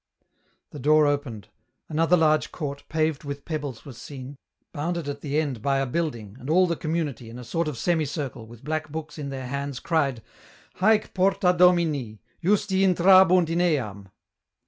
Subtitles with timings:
[0.71, 1.49] The door opened.
[1.87, 4.35] Another large court, paved with pebbles was seen,
[4.73, 7.77] bounded at the end by a building, and all the community, in a sort of
[7.77, 10.23] semicircle, with black books in their hands, cried,
[10.79, 14.09] —"Haec porta Domini: Justi intrabunt in earn."